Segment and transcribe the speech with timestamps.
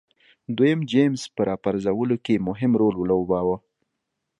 [0.57, 3.55] دویم جېمز په راپرځولو کې یې مهم رول ولوباوه.